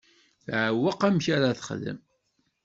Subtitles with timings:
[0.45, 1.99] Teɛweq amek ara texdem.